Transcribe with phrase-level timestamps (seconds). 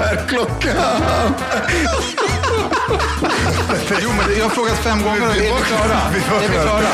[0.00, 0.76] Är klockan?
[4.02, 6.10] Jo, men jag har frågat fem gånger är vi klara?
[6.12, 6.88] Vi var Är vi klara.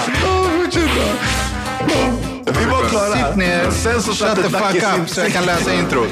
[2.61, 3.29] Vi var klara.
[3.29, 6.11] Sitt ner, Sen så shut the fuck up så jag kan läsa introt.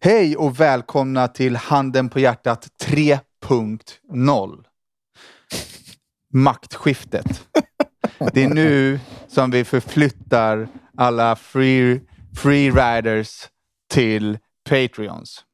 [0.00, 4.64] Hej och välkomna till Handen på hjärtat 3.0.
[6.34, 7.48] Maktskiftet.
[8.32, 12.00] Det är nu som vi förflyttar alla free,
[12.36, 13.48] free riders
[13.90, 15.44] till Patreons.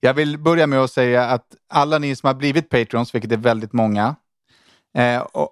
[0.00, 3.36] Jag vill börja med att säga att alla ni som har blivit Patreons, vilket är
[3.36, 4.16] väldigt många,
[4.98, 5.50] eh, och,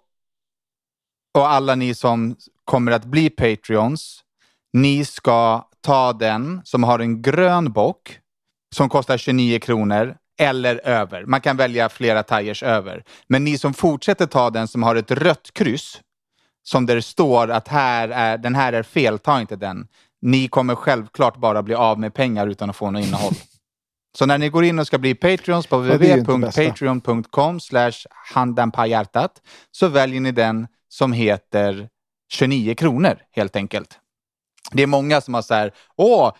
[1.35, 4.21] och alla ni som kommer att bli Patreons,
[4.73, 8.19] ni ska ta den som har en grön bock
[8.75, 11.25] som kostar 29 kronor eller över.
[11.25, 13.05] Man kan välja flera tires över.
[13.27, 16.01] Men ni som fortsätter ta den som har ett rött kryss
[16.63, 19.89] som där det står att här är, den här är fel, ta inte den.
[20.23, 23.35] Ni kommer självklart bara bli av med pengar utan att få något innehåll.
[24.19, 27.93] Så när ni går in och ska bli Patreons på www.patreon.com slash
[29.71, 31.89] så väljer ni den som heter
[32.33, 33.99] 29 kronor helt enkelt.
[34.73, 36.33] Det är många som har så här, åh,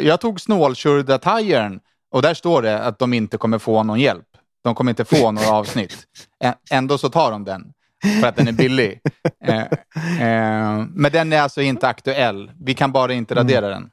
[0.00, 4.26] jag tog snålkörda-tajern och där står det att de inte kommer få någon hjälp.
[4.64, 6.06] De kommer inte få några avsnitt.
[6.70, 7.72] Ändå så tar de den
[8.20, 9.00] för att den är billig.
[9.44, 9.60] Eh,
[10.20, 12.50] eh, men den är alltså inte aktuell.
[12.60, 13.90] Vi kan bara inte radera den.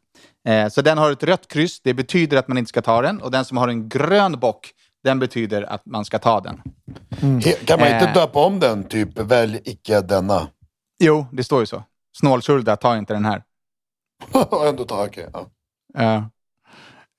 [0.48, 1.82] Eh, så den har ett rött kryss.
[1.82, 3.22] Det betyder att man inte ska ta den.
[3.22, 4.72] Och den som har en grön bock,
[5.04, 6.62] den betyder att man ska ta den.
[7.20, 8.14] He- Kan man inte Eh.
[8.14, 8.84] döpa om den?
[8.84, 10.48] Typ, välj icke denna.
[11.00, 11.84] Jo, det står ju så.
[12.18, 13.44] Snålkörda, ta inte den här.
[14.70, 15.30] Ändå ta, okej.
[15.34, 15.46] ja.
[15.94, 16.30] Ja.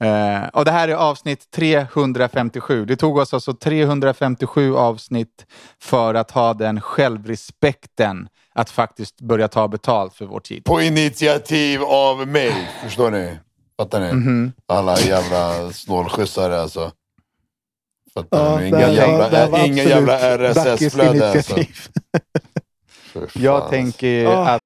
[0.07, 2.85] Eh, och det här är avsnitt 357.
[2.85, 5.47] Det tog oss alltså 357 avsnitt
[5.81, 8.29] för att ha den självrespekten
[8.59, 10.65] att faktiskt börja ta betalt för vår tid.
[10.65, 13.39] På initiativ av mig, förstår ni?
[13.77, 14.13] Fattar ni?
[14.13, 14.53] Mhm.
[14.67, 16.93] Alla jävla snålskjutsare alltså.
[18.15, 18.69] Fattar Ja, ni?
[18.69, 21.57] Inga jävla, var- inga jävla Dackes RSS-flöde alltså.
[23.35, 23.71] Jag alltså.
[23.71, 24.49] tänker Ah.
[24.49, 24.63] att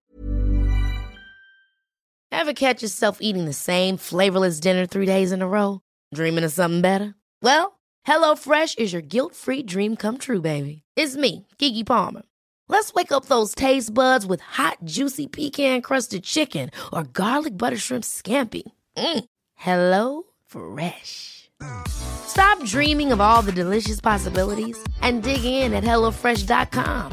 [2.35, 5.79] Ever catch yourself eating the same flavorless dinner three days in a row?
[6.17, 7.13] Dreaming of something better?
[7.45, 7.73] Well,
[8.09, 10.83] HelloFresh is your guilt free dream come true, baby.
[11.01, 12.23] It's me, Gigi Palmer.
[12.73, 17.77] Let's wake up those taste buds with hot, juicy pecan crusted chicken or garlic butter
[17.77, 18.63] shrimp scampi.
[18.97, 19.25] Mm.
[19.57, 21.51] Hello Fresh.
[21.87, 27.13] Stop dreaming of all the delicious possibilities and dig in at HelloFresh.com.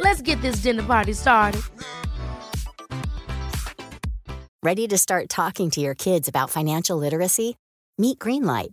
[0.00, 1.62] Let's get this dinner party started.
[4.64, 7.56] Ready to start talking to your kids about financial literacy?
[7.96, 8.72] Meet Greenlight,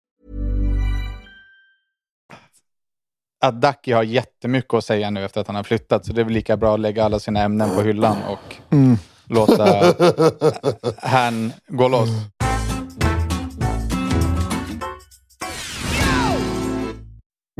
[3.41, 6.05] Att Ducky har jättemycket att säga nu efter att han har flyttat.
[6.05, 8.55] Så det är väl lika bra att lägga alla sina ämnen på hyllan och
[9.25, 9.93] låta
[10.97, 12.09] han gå loss.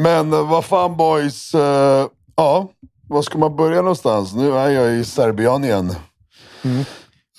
[0.02, 1.56] Men eh, vad fan boys.
[1.56, 2.68] eh, ja,
[3.08, 4.34] var ska man börja någonstans?
[4.36, 5.96] Nu är jag i Serbien igen.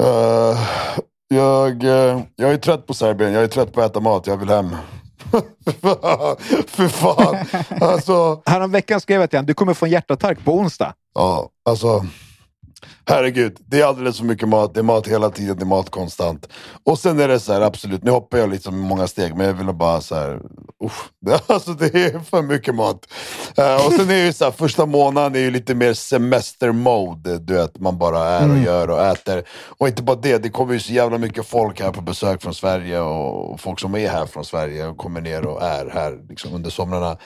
[0.00, 0.58] Eh,
[1.28, 3.32] jag, eh, jag är trött på Serbien.
[3.32, 4.26] Jag är trött på att äta mat.
[4.26, 4.76] Jag vill hem.
[6.66, 7.36] För fan.
[7.80, 10.94] Alltså, Häromveckan skrev jag till honom, du kommer få en hjärtattack på onsdag.
[11.14, 12.06] ja, alltså.
[13.06, 14.74] Herregud, det är alldeles för mycket mat.
[14.74, 16.48] Det är mat hela tiden, det är mat konstant.
[16.84, 19.54] Och sen är det så här, absolut, nu hoppar jag liksom många steg, men jag
[19.54, 20.40] vill bara så här,
[21.20, 23.12] det, alltså det är för mycket mat.
[23.56, 27.54] Eh, och sen är det så här, första månaden är ju lite mer semester-mode, du
[27.54, 29.44] vet, man bara är och gör och äter.
[29.78, 32.54] Och inte bara det, det kommer ju så jävla mycket folk här på besök från
[32.54, 36.54] Sverige och folk som är här från Sverige och kommer ner och är här liksom,
[36.54, 37.16] under somrarna.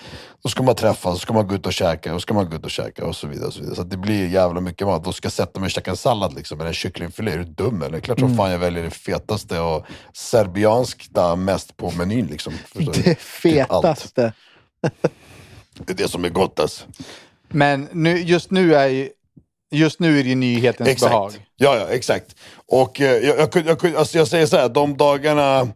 [0.43, 2.57] Då ska man träffas, så ska man gå ut och käka, och ska man gå
[2.57, 3.47] ut och käka och så vidare.
[3.47, 3.77] Och så vidare.
[3.77, 5.05] så det blir jävla mycket mat.
[5.05, 7.33] Då ska jag sätta mig och käka en sallad liksom, eller en kycklingfilé.
[7.33, 8.01] Är du dum eller?
[8.01, 12.27] Klart som fan jag väljer det fetaste och serbianska mest på menyn.
[12.27, 12.55] Liksom.
[12.73, 14.33] Det Typ fetaste.
[15.79, 16.85] Det är det som är gott alltså.
[17.49, 19.11] Men nu, just, nu är, ju-
[19.71, 21.11] just nu är det ju nyhetens Exakt.
[21.11, 21.33] behag.
[21.57, 22.37] Ja, ja, exakt.
[22.67, 25.69] Och eh, jag, jag, jag, alltså jag säger så här, de dagarna,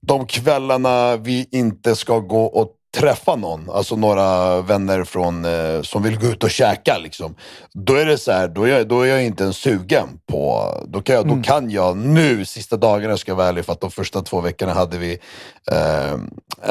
[0.00, 6.02] de kvällarna vi inte ska gå och träffa någon, alltså några vänner från, eh, som
[6.02, 7.34] vill gå ut och käka, liksom.
[7.72, 10.74] då är det så här, då är, jag, då är jag inte ens sugen på,
[10.88, 13.80] då kan jag, då kan jag nu, sista dagarna ska jag vara ärlig, för att
[13.80, 15.18] de första två veckorna hade vi
[15.72, 16.12] eh,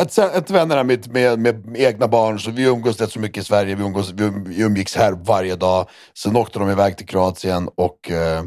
[0.01, 3.44] ett, ett vänner här med, med, med egna barn, så vi umgås rätt så mycket
[3.44, 5.89] i Sverige, vi, umgås, vi, um- umgicks här varje dag.
[6.18, 8.44] Sen åkte de iväg till Kroatien och eh,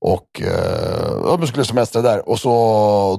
[0.00, 2.28] och eh, ja, men skulle semestra där.
[2.28, 2.50] Och så,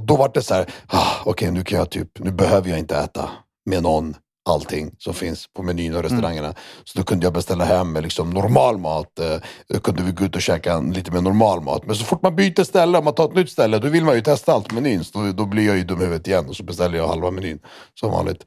[0.08, 2.98] då var det så här, ah, okej nu kan jag typ, nu behöver jag inte
[2.98, 3.30] äta
[3.68, 4.16] med någon
[4.50, 6.54] allting som finns på menyn och restaurangerna.
[6.84, 9.20] Så då kunde jag beställa hem med liksom normal mat.
[9.20, 9.38] Eh,
[9.68, 11.86] då kunde vi gå ut och käka en- lite mer normal mat.
[11.86, 14.16] Men så fort man byter ställe, om man tar ett nytt ställe, då vill man
[14.16, 15.04] ju testa allt på menyn.
[15.04, 17.32] Så då, då blir jag ju dum i huvudet igen och så beställer jag halva
[17.32, 17.60] menyn
[18.00, 18.46] som vanligt.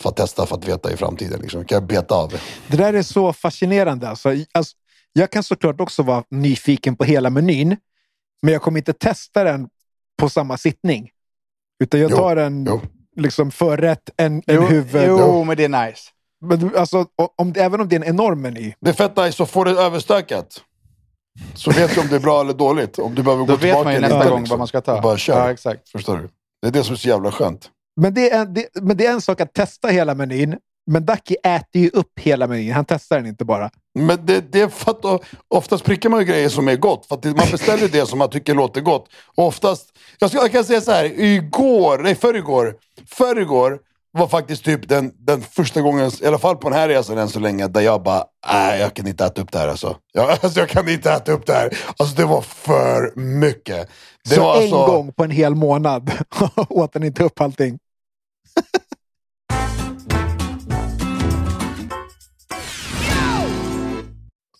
[0.00, 1.40] För att testa, för att veta i framtiden.
[1.40, 1.64] Liksom.
[1.64, 2.28] Kan jag beta av
[2.68, 2.76] det?
[2.76, 4.08] Där är så fascinerande.
[4.08, 4.28] Alltså.
[4.52, 4.76] Alltså,
[5.12, 7.76] jag kan såklart också vara nyfiken på hela menyn,
[8.42, 9.68] men jag kommer inte testa den
[10.18, 11.10] på samma sittning.
[11.84, 12.80] Utan jag Jo, tar en jo.
[13.16, 15.04] Liksom förrätt, en, en Jo, huvud.
[15.08, 16.10] jo, men det är nice.
[16.46, 17.06] Men alltså,
[17.36, 18.74] om, även om det är en enorm meny.
[18.80, 20.60] Det är fett nice, så får du det överstökat.
[21.54, 22.98] Så vet du om det är bra eller dåligt.
[22.98, 24.52] Om du behöver Då gå vet tillbaka man ju nästa gång liksom.
[24.52, 24.96] vad man ska ta.
[24.96, 25.38] Och bara kör.
[25.40, 25.88] Ja, exakt.
[25.88, 26.28] Förstår du?
[26.62, 27.70] Det är det som är så jävla skönt.
[28.00, 30.56] Men det, är, det, men det är en sak att testa hela menyn.
[30.86, 32.72] Men Ducky äter ju upp hela menyn.
[32.72, 33.70] Han testar den inte bara.
[33.94, 37.06] Men det, det är för att oftast prickar man ju grejer som är gott.
[37.06, 39.08] För man beställer det som man tycker låter gott.
[39.34, 42.74] Och oftast, jag, ska, jag kan säga så här, igår, nej förrgår,
[43.06, 43.78] förrgår
[44.18, 47.28] var faktiskt typ den, den första gången, i alla fall på den här resan än
[47.28, 49.96] så länge, där jag bara, nej jag kan inte äta upp det här alltså.
[50.12, 51.78] Jag, alltså, jag kan inte äta upp det här.
[51.96, 53.88] Alltså det var för mycket.
[54.24, 56.10] Det så var en alltså, gång på en hel månad
[56.68, 57.78] åt han inte upp allting.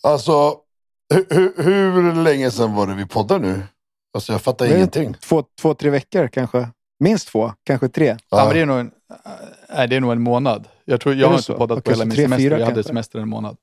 [0.05, 0.57] Alltså,
[1.13, 3.63] hur, hur, hur länge sedan var det vi poddade nu?
[4.13, 5.13] Alltså jag fattar ingenting.
[5.13, 6.69] Två, två, tre veckor kanske.
[6.99, 8.17] Minst två, kanske tre.
[8.29, 8.91] Ja, men det är nog en,
[9.69, 10.67] nej, det är nog en månad.
[10.85, 11.57] Jag, tror, jag har inte så?
[11.57, 12.43] poddat på hela min tre, semester.
[12.43, 13.57] fyra Jag hade semester en månad.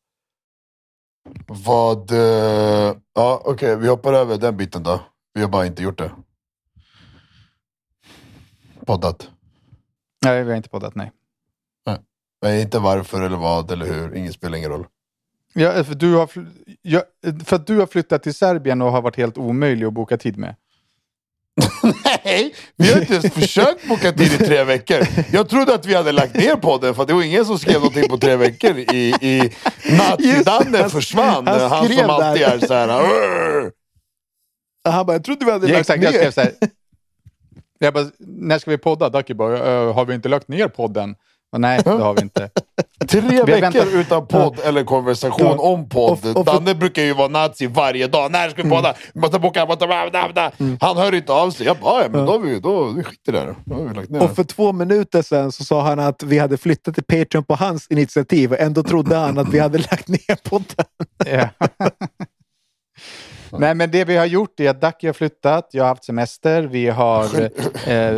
[1.46, 2.10] Vad...
[2.10, 5.00] eh, Ja, okej, vi hoppar över den biten då.
[5.34, 6.10] Vi har bara inte gjort det.
[8.86, 9.30] Poddat.
[10.24, 11.12] Nej, vi har inte poddat, nej.
[12.42, 14.86] Men inte varför eller vad eller hur, inget spelar ingen roll.
[15.52, 16.28] Ja, för, du har,
[16.82, 17.02] ja,
[17.44, 20.36] för att du har flyttat till Serbien och har varit helt omöjlig att boka tid
[20.38, 20.54] med.
[22.24, 24.98] Nej, vi har inte ens försökt boka tid i tre veckor.
[25.32, 28.08] Jag trodde att vi hade lagt ner podden för det var ingen som skrev någonting
[28.08, 29.52] på tre veckor i, i
[29.98, 31.46] Nazi-Danne han- försvann.
[31.46, 32.54] han Han, som alltid där.
[32.56, 32.88] är så här.
[34.88, 36.06] Han bara, jag trodde vi hade Ja, lagt exakt, ner.
[36.06, 36.52] jag skrev så här.
[37.78, 39.08] Jag bara, när ska vi podda?
[39.08, 41.14] Ducky bara, "Eh, har vi inte lagt ner podden?
[41.52, 42.50] Och, nej, det har vi inte.
[43.08, 45.58] Tre har veckor väntat- utan podd eller konversation Ja.
[45.58, 46.18] om podd.
[46.26, 48.32] Och- och Danne brukar ju vara nazi varje dag.
[48.32, 48.94] När ska vi podda?
[49.14, 50.52] Vi måste boka, måste, bla, bla, bla.
[50.80, 51.66] Han hör inte av sig.
[51.66, 53.54] Jag bara, ja, men då vi, då, vi skiter det.
[53.64, 56.38] Då har vi lagt ner Och för två minuter sedan så sa han att vi
[56.38, 60.08] hade flyttat till Patreon på hans initiativ och ändå trodde han att vi hade lagt
[60.08, 60.84] ner podden.
[63.58, 66.62] Nej, men det vi har gjort är att Ducky har flyttat, jag har haft semester,
[66.62, 67.24] vi har
[67.86, 68.16] eh,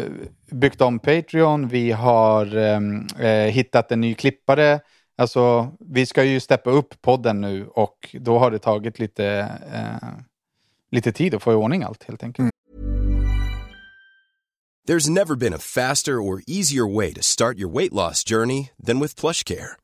[0.61, 4.81] byggt om Patreon, vi har ehm, eh, hittat en ny klippare.
[5.19, 9.27] Alltså, vi ska ju steppa upp podden nu och då har det tagit lite,
[9.73, 10.09] eh,
[10.91, 12.51] lite tid att få i ordning allt helt enkelt.
[14.89, 19.01] There's never been a faster or easier way to start your weight loss journey than
[19.01, 19.84] with plush care.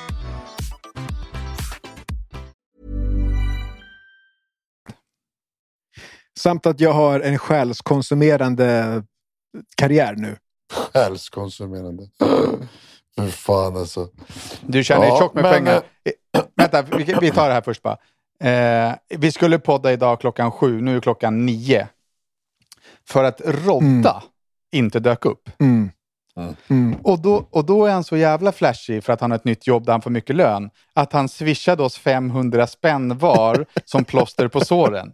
[6.41, 9.03] Samt att jag har en själskonsumerande
[9.75, 10.37] karriär nu.
[10.73, 12.03] Själskonsumerande.
[13.15, 14.09] För fan alltså.
[14.61, 15.81] Du tjänar ju Ja, tjockt med men, pengar.
[16.33, 17.97] Eh, Vänta, vi, vi tar det här först bara.
[18.39, 21.87] Eh, vi skulle podda idag klockan sju, nu är klockan nio.
[23.07, 24.23] För att Rodda
[24.71, 25.49] inte dök upp.
[25.59, 25.91] Mm.
[26.69, 26.95] Mm.
[27.03, 29.67] Och då, och då är han så jävla flashig för att han har ett nytt
[29.67, 30.69] jobb där han får mycket lön.
[30.93, 35.13] Att han swishade oss 500 spänn var som plåster på såren.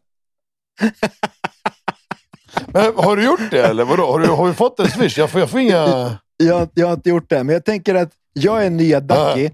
[2.67, 3.85] Men, har du gjort det eller?
[3.85, 4.11] Vadå?
[4.11, 5.17] Har, du, har vi fått en swish?
[5.17, 6.17] Jag får, jag får inga...
[6.37, 9.49] Jag, jag har inte gjort det, men jag tänker att jag är nya Ducky.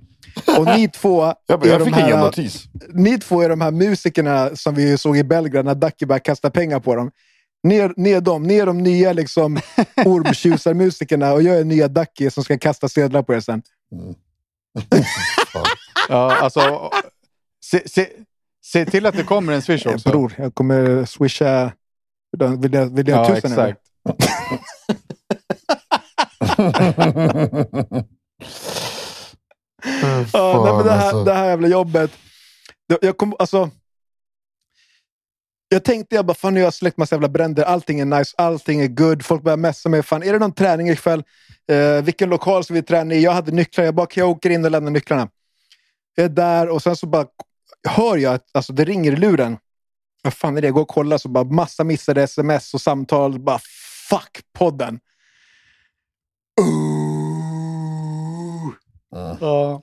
[0.58, 2.64] Och ni två, Jag, jag de fick här, ingen notis.
[2.94, 6.50] ni två är de här musikerna som vi såg i Belgrad när Ducky började kasta
[6.50, 7.12] pengar på dem.
[7.64, 8.44] Ni är, ni är dem.
[8.44, 9.60] Ni är de nya liksom,
[10.06, 13.62] ormtjusarmusikerna och jag är nya Ducky som ska kasta sedlar på er sen.
[16.10, 16.90] Ja, alltså,
[17.64, 18.10] se, se,
[18.66, 20.10] se till att det kommer en swish också.
[20.10, 21.72] Bror, jag kommer swisha...
[22.60, 23.68] Vill jag, vill jag Ja, tusen eller?
[23.68, 23.82] exakt.
[30.34, 31.24] Ja, nej, men det, här, alltså.
[31.24, 32.12] det här jävla jobbet.
[33.02, 33.70] Jag, kom, alltså,
[35.68, 37.64] jag tänkte jag bara, fan nu har jag släckt massa jävla bränder.
[37.64, 39.26] Allting är nice, allting är good.
[39.26, 40.04] Folk börjar messa mig.
[40.04, 41.24] Fan, är det någon träning ikväll?
[41.72, 43.24] Eh, vilken lokal ska vi träna i?
[43.24, 43.86] Jag hade nycklar.
[43.86, 45.30] Jag bara, kan jag åka in och lämna nycklarna?
[46.16, 47.26] Jag är där och sen så bara
[47.88, 49.58] hör jag att alltså, det ringer i luren.
[50.24, 50.68] Vad fan är det?
[50.68, 53.40] Jag går och kollar så bara massa missade sms och samtal.
[53.40, 53.60] Bara
[54.10, 55.00] fuck podden.
[56.62, 58.70] Ooh.
[59.40, 59.82] Ja.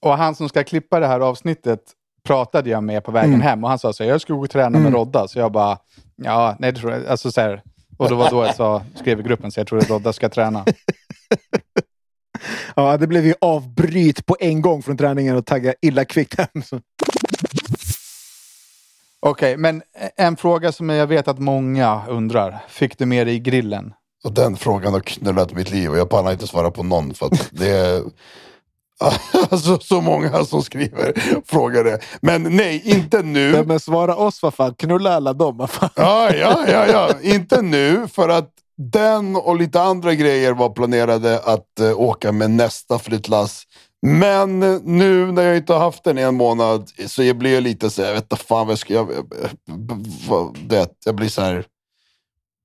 [0.00, 1.80] Och han som ska klippa det här avsnittet
[2.24, 3.40] pratade jag med på vägen Mm.
[3.40, 5.28] hem och han sa så här, jag ska gå och träna med Rodda.
[5.28, 5.78] Så jag bara,
[6.16, 7.62] ja, nej det tror jag alltså, så här,
[7.96, 10.28] Och det var då jag sa, skrev i gruppen, så jag tror att Rodda ska
[10.28, 10.64] träna.
[12.76, 16.62] Ja, det blev ju avbryt på en gång från träningen och tagga illa kvickt hem.
[19.20, 19.82] Okej, men
[20.16, 22.64] en fråga som jag vet att många undrar.
[22.68, 23.92] Fick du med dig i grillen?
[24.24, 27.26] Och den frågan har knullat mitt liv och jag pallar inte svara på någon för
[27.26, 28.02] att det är
[29.50, 31.12] alltså, så många som skriver
[31.46, 31.98] frågar det.
[32.20, 33.52] Men nej, inte nu.
[33.52, 34.74] Nej, men svara oss vad fan.
[34.74, 35.56] Knulla alla dem.
[35.56, 35.90] Vad fan.
[35.96, 37.10] Ja, ja, ja, ja.
[37.22, 42.50] Inte nu för att den och lite andra grejer var planerade att eh, åka med
[42.50, 43.62] nästa flyttlass.
[44.06, 47.62] Men nu när jag inte har haft den i en månad så jag blir jag
[47.62, 48.94] lite så här, jag vet inte fan vad jag ska...
[48.94, 49.08] Jag,
[50.68, 51.64] det, jag blir så här...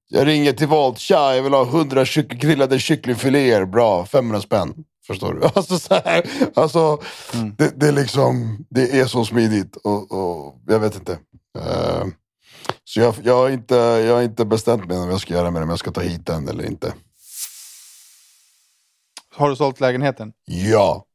[0.09, 4.73] Jag ringer till Volt, tja jag vill ha 100 kyck, grillade kycklingfiléer, bra, 500 spänn.
[5.07, 5.41] Förstår du?
[5.55, 6.97] Alltså så här, alltså,
[7.57, 11.11] det, det, är liksom, det är så smidigt och, och jag vet inte.
[11.59, 12.05] Eh,
[12.83, 15.61] så jag, jag, har inte, jag har inte bestämt mig om jag ska göra med
[15.61, 16.93] den, om jag ska ta hit den eller inte.
[19.35, 20.33] Har du sålt lägenheten?
[20.45, 21.05] Ja,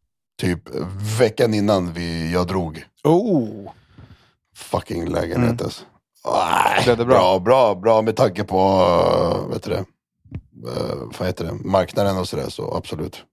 [0.40, 0.62] typ
[1.18, 2.84] veckan innan vi, jag drog.
[3.04, 3.70] Oh.
[4.56, 5.64] Fucking lägenhet Mm.
[5.64, 5.84] alltså.
[6.84, 7.16] Blev det bra?
[7.16, 7.38] bra?
[7.38, 8.58] Bra, bra med tanke på
[9.46, 9.84] uh, vet du det,
[10.70, 12.48] uh, vad heter det, marknaden och sådär.
[12.48, 13.24] Så absolut.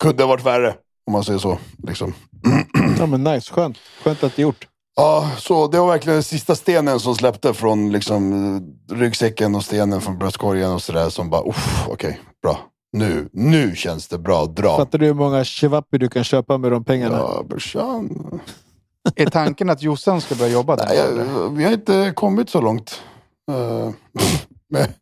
[0.00, 1.58] Kunde ha varit värre, om man säger så.
[1.86, 2.14] Liksom.
[2.98, 3.52] Ja, men nice.
[3.52, 3.78] Skönt.
[4.02, 4.68] Skönt att det är gjort.
[4.96, 10.00] Ja, så det var verkligen den sista stenen som släppte från liksom, ryggsäcken och stenen
[10.00, 11.08] från bröstkorgen och sådär.
[11.08, 11.42] Som bara,
[11.88, 12.58] okej, bra.
[12.92, 14.76] Nu, nu känns det bra, dra.
[14.76, 17.16] Fattar du hur många shivapi du kan köpa med de pengarna?
[17.16, 18.40] Ja, brorsan.
[19.16, 20.86] Är tanken att Jossan ska börja jobba där?
[20.86, 23.02] Nej, jag, vi har inte kommit så långt.
[23.50, 23.90] Eh,
[24.70, 24.92] med,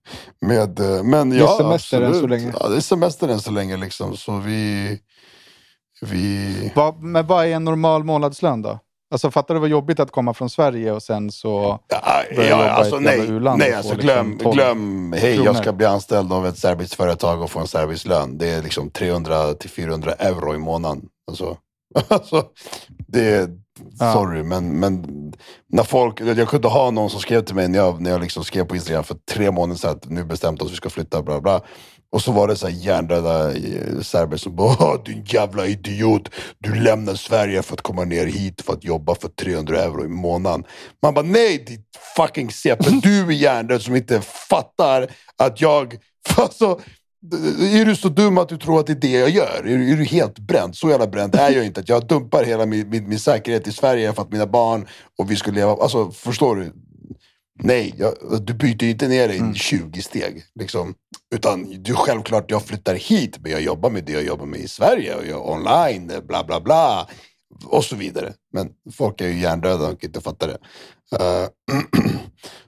[0.41, 2.21] med, men är ja, semester än absolut.
[2.21, 2.55] så länge.
[2.61, 3.77] Ja, det är semester än så länge.
[3.77, 4.17] Liksom.
[4.17, 4.99] Så vi...
[6.01, 8.79] vi Vad, men vad är en normal månadslön då?
[9.13, 11.81] Alltså fattar du vad jobbigt att komma från Sverige och sen så...
[11.89, 14.55] ja, ja, jobba i alltså, ett nej, jävla u-land nej alltså, få glöm, liksom 12
[14.55, 15.15] glöm.
[15.19, 18.39] Hej, jag ska bli anställd av ett serbiskt företag och få en serbisk lön.
[18.39, 21.03] Det är liksom 300 till 400 euro i månaden.
[21.31, 21.57] Alltså,
[22.09, 22.45] alltså,
[23.07, 23.49] det är,
[23.99, 24.13] Ja.
[24.13, 25.05] sorry, men, men
[25.69, 28.45] när folk, jag kunde ha någon som skrev till mig när jag, när jag liksom
[28.45, 31.41] skrev på Instagram för tre månader sedan att nu bestämt oss, vi ska flytta, bla
[31.41, 31.61] bla.
[32.13, 36.29] Och så var det så här hjärndöda eh, serber som bara din jävla idiot,
[36.59, 40.09] du lämnar Sverige för att komma ner hit för att jobba för 300 euro i
[40.09, 40.65] månaden.
[41.03, 45.97] Man bara nej, ditt fucking CP, du är hjärndöd som inte fattar att jag,
[46.37, 46.81] alltså,
[47.61, 49.59] är du så dum att du tror att det är det jag gör?
[49.59, 50.77] Är, du- är du helt bränd?
[50.77, 51.81] Så jävla bränd är jag inte.
[51.81, 54.87] Att jag dumpar hela min, min, min säkerhet i Sverige för att mina barn
[55.19, 55.73] och vi ska leva...
[55.73, 56.73] Alltså, förstår du?
[57.65, 60.45] Nej, jag, du byter ju inte ner dig i 20 steg.
[60.55, 60.95] Liksom.
[61.35, 64.69] Utan du självklart, jag flyttar hit, men jag jobbar med det jag jobbar med i
[64.69, 65.15] Sverige.
[65.15, 67.09] Och jag online, bla bla bla.
[67.65, 68.33] Och så vidare.
[68.53, 70.59] Men folk är ju hjärndöda och inte fattar det.
[71.17, 71.49] Eh,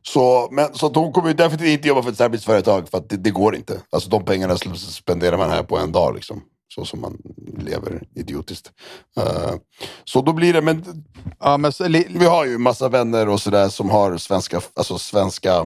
[0.03, 2.99] så, men, så att hon kommer ju definitivt inte jobba för ett serbiskt företag för
[2.99, 3.81] att det, det går inte.
[3.91, 6.43] Alltså de pengarna spenderar man här på en dag liksom.
[6.69, 7.19] Så som man
[7.59, 8.73] lever idiotiskt.
[9.17, 9.55] Eh,
[10.05, 11.05] så då blir det, men
[11.41, 15.65] Ja, men så, vi har ju massa vänner och sådär som har svenska, alltså svenska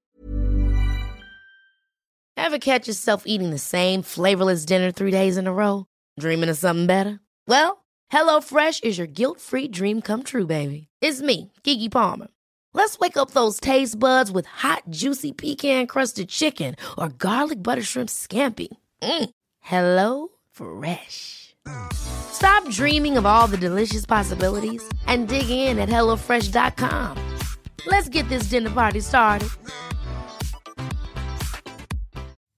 [2.37, 5.85] Ever catch yourself eating the same flavorless dinner three days in a row?
[6.21, 7.19] Dreaming of something better?
[7.49, 10.88] Well, HelloFresh is your guilt-free dream come true, baby.
[11.02, 12.28] It's me, Kiki Palmer.
[12.75, 18.09] Let's wake up those taste buds with hot, juicy pecan-crusted chicken or garlic butter shrimp
[18.09, 18.69] scampi.
[19.02, 19.31] Mm.
[19.61, 20.28] Hello
[20.59, 21.55] Fresh.
[21.93, 27.37] Stop dreaming of all the delicious possibilities and dig in at hellofresh.com.
[27.87, 29.50] Let's get this dinner party started.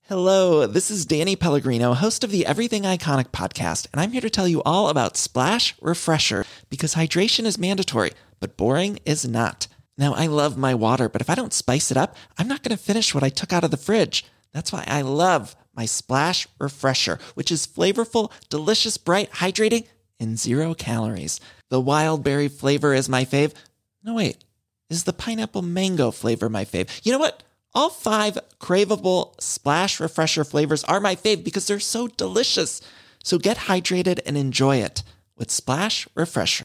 [0.08, 4.30] Hello, this is Danny Pellegrino, host of the Everything Iconic podcast, and I'm here to
[4.30, 9.68] tell you all about Splash Refresher because hydration is mandatory, but boring is not.
[9.98, 12.76] Now, I love my water, but if I don't spice it up, I'm not going
[12.76, 14.24] to finish what I took out of the fridge.
[14.52, 19.86] That's why I love my Splash Refresher, which is flavorful, delicious, bright, hydrating,
[20.18, 21.40] and zero calories.
[21.70, 23.54] The wild berry flavor is my fave.
[24.02, 24.44] No, wait,
[24.90, 26.90] is the pineapple mango flavor my fave?
[27.02, 27.42] You know what?
[27.72, 32.82] All five craveable Splash Refresher flavors are my fave because they're so delicious.
[33.24, 35.02] So get hydrated and enjoy it
[35.38, 36.64] with Splash Refresher.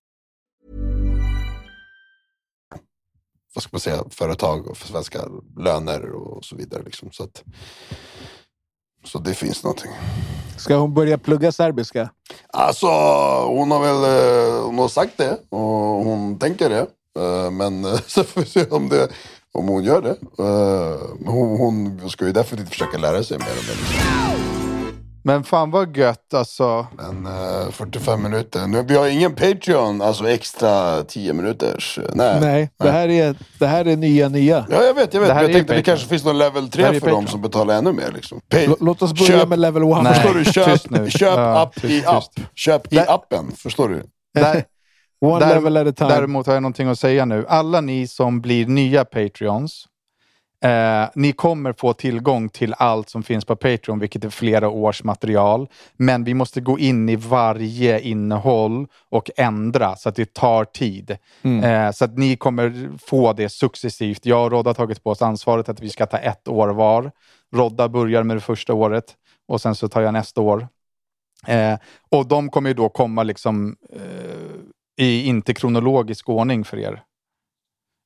[3.56, 5.26] vad ska man säga, företag och för svenska
[5.58, 6.84] löner och så vidare.
[6.84, 7.12] Liksom.
[7.12, 7.44] Så, att,
[9.06, 9.92] så det finns någonting.
[10.58, 12.10] Ska hon börja plugga serbiska?
[12.54, 12.88] Alltså,
[13.48, 15.60] hon har väl eh, hon har sagt det och
[16.06, 16.88] hon tänker det.
[17.20, 19.08] Eh, Men eh, så får vi se om, det,
[19.54, 20.16] om hon gör det.
[21.26, 24.55] Hon, hon ska ju definitivt försöka lära sig mer och mer.
[25.28, 26.88] Men fan vad gött alltså.
[26.98, 28.68] Men eh, 45 minuter.
[28.68, 31.98] Nu, vi har ingen Patreon, alltså extra 10 minuters.
[31.98, 32.40] eh, Nej.
[32.42, 34.66] Nej, det här är, det här är nya nya.
[34.70, 35.14] Ja, jag vet.
[35.14, 35.30] Jag, vet.
[35.30, 35.84] Det här jag är tänkte ju det Patreon.
[35.84, 37.28] kanske finns någon level Det här 3 är för dem Patreon.
[37.32, 38.12] som betalar ännu mer.
[38.16, 38.42] Liksom.
[38.54, 40.04] L- Låt oss börja köp- med level one.
[40.04, 40.14] Nej.
[40.14, 40.46] Förstår du?
[40.46, 42.24] Köp, köp Ja, app tyst, i app.
[42.36, 42.48] tyst.
[42.56, 43.52] Köp i appen.
[43.58, 44.04] Förstår du?
[44.34, 44.64] Där,
[45.26, 46.10] One Där- level at a time.
[46.10, 47.46] Däremot har jag någonting att säga nu.
[47.50, 49.86] Alla ni som blir nya Patreons,
[50.64, 55.04] eh, ni kommer få tillgång till allt som finns på Patreon, vilket är flera års
[55.04, 55.68] material.
[55.98, 61.18] Men vi måste gå in i varje innehåll och ändra, så att det tar tid.
[61.64, 64.26] Eh, så att ni kommer få det successivt.
[64.26, 67.12] Jag och Rodda har tagit på oss ansvaret att vi ska ta ett år var.
[67.56, 69.06] Rodda börjar med det första året
[69.48, 70.68] och sen så tar jag nästa år.
[71.48, 71.78] Eh,
[72.10, 77.04] och de kommer ju då komma liksom eh, i inte kronologisk ordning för er.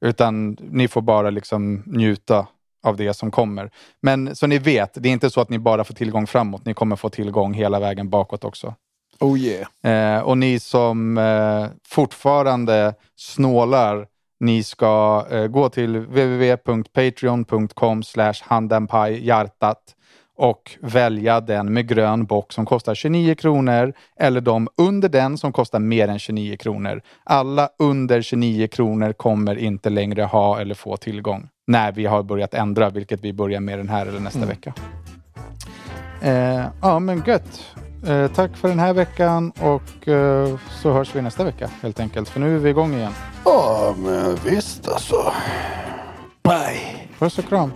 [0.06, 2.48] Utan ni får bara liksom njuta
[2.84, 3.72] av det som kommer.
[4.02, 6.66] Men så ni vet, det är inte så att ni bara får tillgång framåt.
[6.66, 8.76] Ni kommer få tillgång hela vägen bakåt också.
[9.20, 10.18] Oh yeah.
[10.18, 14.08] Eh, och ni som eh, fortfarande snålar,
[14.40, 18.04] ni ska eh, gå till www.patreon.com
[18.42, 19.96] handenpajhjärtat
[20.40, 25.52] och välja den med grön bock som kostar 29 kronor eller de under den som
[25.52, 27.02] kostar mer än 29 kronor.
[27.24, 32.54] Alla under 29 kronor kommer inte längre ha eller få tillgång när vi har börjat
[32.54, 34.74] ändra, vilket vi börjar med den här eller nästa vecka.
[36.22, 37.76] Eh, ja, men gött.
[38.08, 42.30] Eh, tack för den här veckan och eh, så hörs vi nästa vecka helt enkelt.
[42.30, 43.14] För nu är vi igång igen.
[43.46, 45.34] Ja, men visst alltså.
[46.44, 47.08] Bye.
[47.20, 47.72] Puss och kram.